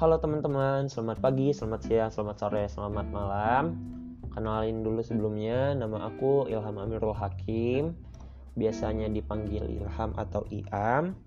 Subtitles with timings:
[0.00, 3.76] Halo teman-teman, selamat pagi, selamat siang, selamat sore, selamat malam.
[4.32, 7.92] Kenalin dulu sebelumnya, nama aku Ilham Amirul Hakim.
[8.56, 11.20] Biasanya dipanggil Ilham atau Iam.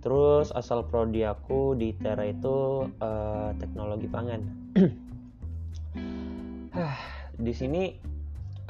[0.00, 4.40] Terus asal prodi aku di Tera itu uh, teknologi pangan.
[7.44, 7.92] di sini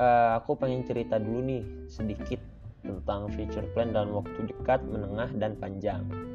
[0.02, 2.42] uh, aku pengen cerita dulu nih sedikit
[2.82, 6.27] tentang future plan dalam waktu dekat, menengah, dan panjang.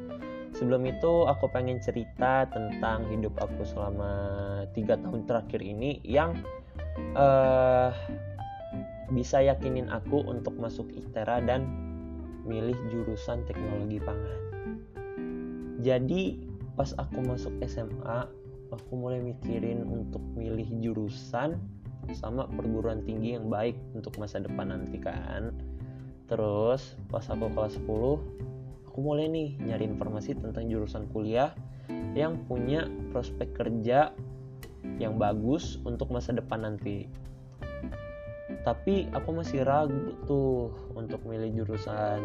[0.54, 4.12] Sebelum itu aku pengen cerita tentang hidup aku selama
[4.70, 6.38] tiga tahun terakhir ini yang
[7.18, 7.90] uh,
[9.10, 11.66] bisa yakinin aku untuk masuk ITERA dan
[12.46, 14.40] milih jurusan teknologi pangan.
[15.82, 16.38] Jadi
[16.78, 18.30] pas aku masuk SMA,
[18.70, 21.58] aku mulai mikirin untuk milih jurusan
[22.14, 25.50] sama perguruan tinggi yang baik untuk masa depan nanti kan.
[26.30, 28.53] Terus pas aku kelas 10
[28.94, 31.50] aku mulai nih nyari informasi tentang jurusan kuliah
[32.14, 34.14] yang punya prospek kerja
[35.02, 37.10] yang bagus untuk masa depan nanti.
[38.62, 42.22] Tapi aku masih ragu tuh untuk milih jurusan.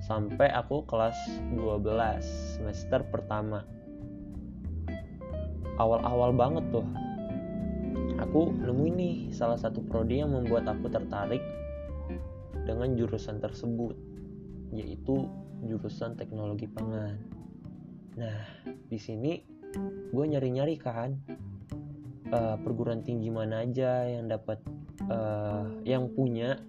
[0.00, 1.20] Sampai aku kelas
[1.52, 3.60] 12 semester pertama.
[5.76, 6.88] Awal-awal banget tuh.
[8.24, 11.44] Aku nemuin nih salah satu prodi yang membuat aku tertarik
[12.64, 14.00] dengan jurusan tersebut
[14.72, 15.28] yaitu
[15.62, 17.16] jurusan teknologi pangan.
[18.18, 19.40] Nah, di sini
[20.12, 21.16] gue nyari-nyari kan
[22.28, 24.60] uh, perguruan tinggi mana aja yang dapat
[25.08, 26.60] uh, yang punya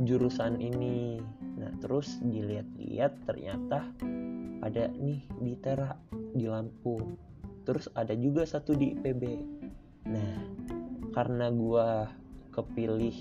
[0.00, 1.20] jurusan ini.
[1.60, 3.92] Nah, terus dilihat-lihat ternyata
[4.62, 5.92] ada nih di Tera
[6.32, 7.18] di Lampung.
[7.62, 9.22] Terus ada juga satu di IPB.
[10.08, 10.34] Nah,
[11.14, 11.86] karena gue
[12.50, 13.14] kepilih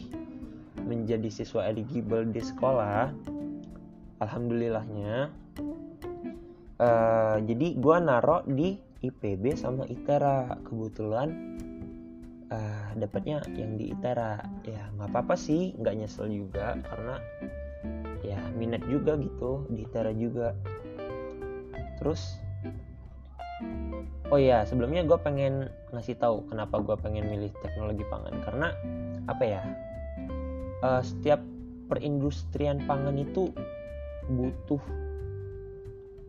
[0.88, 3.14] menjadi siswa eligible di sekolah,
[4.22, 5.34] alhamdulillahnya
[6.78, 11.58] uh, jadi gue naro di IPB sama ITERA kebetulan
[12.54, 17.18] uh, dapatnya yang di ITERA ya nggak apa-apa sih nggak nyesel juga karena
[18.22, 20.54] ya minat juga gitu di ITERA juga.
[21.98, 22.38] Terus
[24.30, 28.38] oh ya sebelumnya gue pengen ngasih tahu kenapa gue pengen milih teknologi pangan.
[28.46, 28.68] Karena
[29.26, 29.62] apa ya
[30.86, 31.42] uh, setiap
[31.90, 33.50] perindustrian pangan itu
[34.30, 34.82] butuh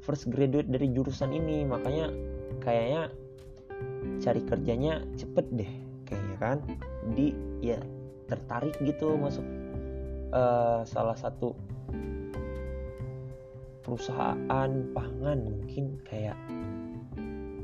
[0.02, 1.66] first graduate dari jurusan ini.
[1.66, 2.10] Makanya
[2.62, 3.02] kayaknya
[4.22, 5.72] cari kerjanya cepet deh
[6.06, 6.58] kayaknya kan?
[7.12, 7.78] Di ya
[8.30, 9.44] tertarik gitu masuk
[10.32, 11.52] uh, salah satu
[13.82, 16.38] perusahaan pangan mungkin kayak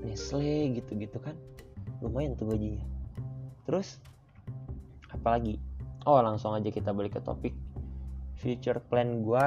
[0.02, 1.36] Nestle gitu-gitu kan?
[2.00, 2.84] Lumayan tuh gajinya.
[3.68, 4.00] Terus
[5.12, 5.60] apalagi
[6.08, 7.54] oh langsung aja kita balik ke topik.
[8.38, 9.44] Future plan gue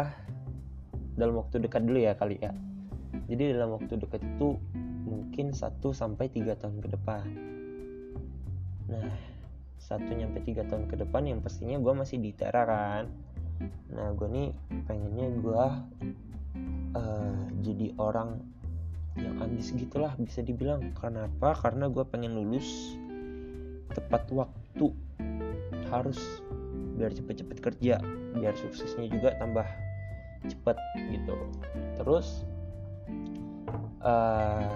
[1.15, 2.51] dalam waktu dekat dulu ya kali ya.
[3.27, 4.55] Jadi dalam waktu dekat itu
[5.07, 7.25] mungkin 1 sampai 3 tahun ke depan.
[8.91, 9.31] Nah
[9.81, 13.05] satu nyampe tiga tahun ke depan yang pastinya gue masih di Tera kan.
[13.91, 14.49] Nah gue nih
[14.87, 15.65] pengennya gue
[16.95, 18.39] uh, jadi orang
[19.19, 20.95] yang ambis gitulah bisa dibilang.
[20.95, 21.57] Kenapa?
[21.59, 22.95] Karena gue pengen lulus
[23.91, 24.95] tepat waktu.
[25.91, 26.19] Harus
[26.95, 27.99] biar cepet-cepet kerja
[28.37, 29.67] biar suksesnya juga tambah
[30.47, 30.77] cepet
[31.13, 31.35] gitu.
[32.01, 32.45] Terus
[34.01, 34.71] uh,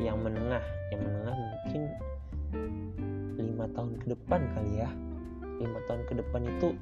[0.00, 1.82] yang menengah yang menengah mungkin
[3.38, 4.90] lima tahun ke depan kali ya.
[5.58, 6.76] Lima tahun ke depan itu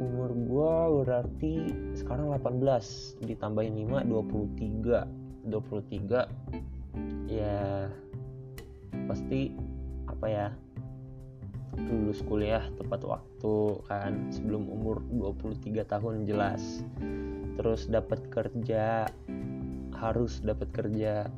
[0.00, 1.54] umur gue berarti
[1.92, 5.04] sekarang 18 ditambahin 5 23
[5.52, 7.86] 23 ya
[9.04, 9.54] pasti
[10.08, 10.48] apa ya
[11.86, 13.29] lulus kuliah tepat waktu
[13.88, 16.84] kan sebelum umur 23 tahun jelas.
[17.56, 19.08] Terus dapat kerja
[19.96, 21.28] harus dapat kerja.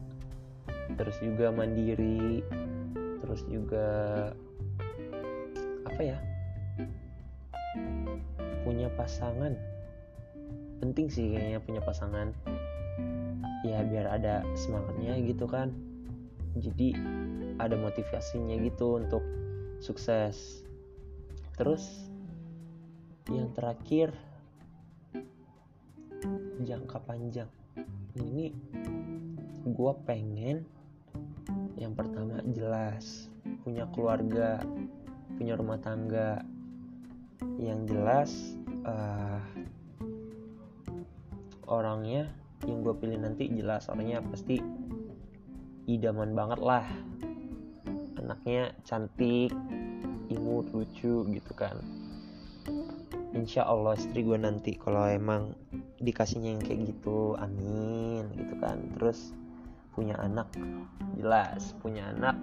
[0.99, 2.43] Terus juga mandiri.
[3.23, 3.89] Terus juga
[5.87, 6.19] apa ya
[8.63, 9.55] punya pasangan.
[10.83, 12.35] Penting sih kayaknya punya pasangan.
[13.63, 15.71] Ya biar ada semangatnya gitu kan.
[16.59, 16.95] Jadi
[17.63, 19.23] ada motivasinya gitu untuk
[19.83, 20.63] sukses
[21.57, 22.09] terus
[23.31, 24.13] yang terakhir
[26.63, 27.51] jangka panjang.
[28.17, 28.53] Ini
[29.67, 30.67] gue pengen
[31.79, 33.31] yang pertama jelas
[33.65, 34.63] punya keluarga
[35.37, 36.45] punya rumah tangga.
[37.59, 38.31] Yang jelas
[38.87, 39.43] uh,
[41.67, 42.31] orangnya
[42.63, 44.63] yang gue pilih nanti jelas orangnya pasti
[45.91, 46.87] idaman banget lah.
[48.23, 49.51] Anaknya cantik
[50.35, 51.77] imut lucu gitu kan.
[53.33, 55.57] Insya Allah istri gue nanti kalau emang
[56.01, 58.81] dikasihnya yang kayak gitu amin gitu kan.
[58.97, 59.33] Terus
[59.93, 60.49] punya anak
[61.21, 62.37] jelas punya anak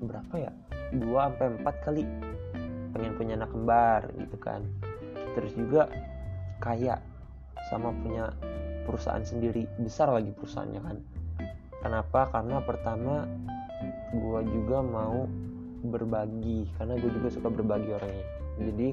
[0.00, 0.52] berapa ya?
[0.96, 2.02] Dua sampai empat kali
[2.92, 4.64] pengen punya anak kembar gitu kan.
[5.36, 5.86] Terus juga
[6.60, 6.98] kaya
[7.68, 8.32] sama punya
[8.88, 10.96] perusahaan sendiri besar lagi perusahaannya kan.
[11.80, 12.28] Kenapa?
[12.28, 13.24] Karena pertama
[14.12, 15.24] gue juga mau
[15.80, 18.26] berbagi karena gue juga suka berbagi orangnya.
[18.60, 18.88] Jadi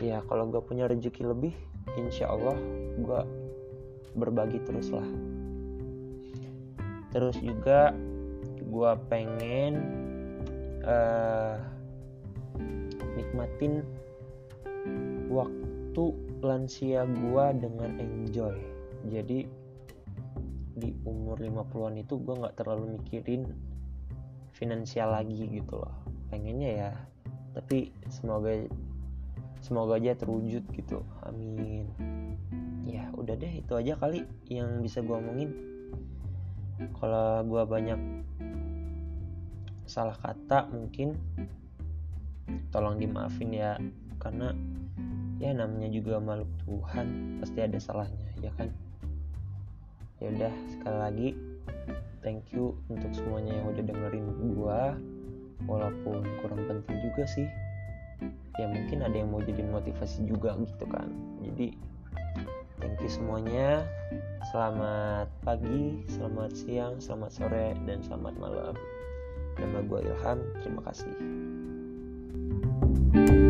[0.00, 1.52] ya kalau gue punya rezeki lebih
[2.00, 2.56] insya Allah
[2.96, 3.20] gue
[4.16, 5.06] berbagi terus lah
[7.10, 7.90] terus juga
[8.70, 9.72] gue pengen
[10.86, 11.58] uh,
[13.18, 13.82] nikmatin
[15.26, 16.04] waktu
[16.40, 18.56] lansia gue dengan enjoy.
[19.10, 19.44] Jadi
[20.80, 23.52] di umur 50-an itu gue nggak terlalu mikirin
[24.60, 25.96] finansial lagi gitu loh.
[26.28, 26.90] Pengennya ya
[27.50, 28.54] tapi semoga
[29.64, 31.02] semoga aja terwujud gitu.
[31.24, 31.88] Amin.
[32.84, 35.50] Ya udah deh itu aja kali yang bisa gue omongin.
[36.96, 38.00] Kalau gue banyak
[39.84, 41.16] salah kata mungkin
[42.70, 43.76] tolong dimaafin ya.
[44.20, 44.52] Karena
[45.40, 48.68] ya namanya juga makhluk Tuhan pasti ada salahnya ya kan?
[50.20, 51.28] Ya udah sekali lagi
[52.20, 54.96] thank you untuk semuanya yang udah dengerin gua.
[55.68, 57.48] Walaupun kurang penting juga sih.
[58.56, 61.08] Ya mungkin ada yang mau jadi motivasi juga gitu kan.
[61.44, 61.76] Jadi
[62.80, 63.84] thank you semuanya.
[64.52, 68.74] Selamat pagi selamat siang selamat sore dan selamat malam.
[69.60, 70.38] Nama gue Ilham.
[70.64, 71.12] Terima kasih.
[73.10, 73.49] thank you